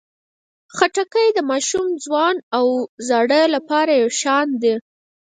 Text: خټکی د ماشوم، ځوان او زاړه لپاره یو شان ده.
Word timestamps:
خټکی 0.75 1.27
د 1.33 1.39
ماشوم، 1.49 1.87
ځوان 2.03 2.35
او 2.57 2.67
زاړه 3.07 3.41
لپاره 3.55 3.91
یو 4.01 4.09
شان 4.21 4.47
ده. 4.61 4.75